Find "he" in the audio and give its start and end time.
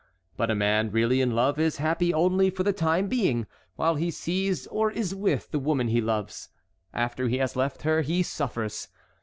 3.97-4.09, 5.89-6.01, 7.27-7.37, 8.01-8.23